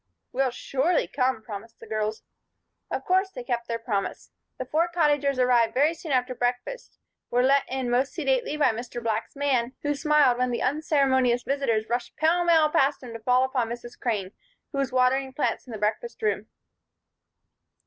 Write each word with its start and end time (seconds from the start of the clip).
"We'll 0.31 0.49
surely 0.49 1.05
come," 1.07 1.43
promised 1.43 1.79
the 1.79 1.85
girls. 1.85 2.23
Of 2.89 3.05
course 3.05 3.29
they 3.29 3.43
kept 3.43 3.67
their 3.67 3.77
promise. 3.77 4.31
The 4.57 4.65
four 4.65 4.87
Cottagers 4.87 5.37
arrived 5.37 5.75
very 5.75 5.93
soon 5.93 6.11
after 6.11 6.33
breakfast, 6.33 6.97
were 7.29 7.43
let 7.43 7.65
in 7.69 7.87
most 7.87 8.11
sedately 8.15 8.57
by 8.57 8.71
Mr. 8.71 8.99
Black's 8.99 9.35
man, 9.35 9.75
who 9.83 9.93
smiled 9.93 10.39
when 10.39 10.49
the 10.49 10.63
unceremonious 10.63 11.43
visitors 11.43 11.87
rushed 11.87 12.17
pell 12.17 12.43
mell 12.43 12.71
past 12.71 13.03
him 13.03 13.13
to 13.13 13.19
fall 13.19 13.43
upon 13.43 13.69
Mrs. 13.69 13.99
Crane, 13.99 14.31
who 14.71 14.79
was 14.79 14.91
watering 14.91 15.33
plants 15.33 15.67
in 15.67 15.71
the 15.71 15.77
breakfast 15.77 16.23
room. 16.23 16.47